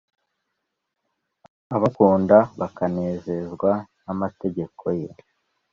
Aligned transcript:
abamukunda 1.75 2.37
bakanezezwa 2.59 3.71
n’amategeko 4.05 4.83
ye 4.99 5.09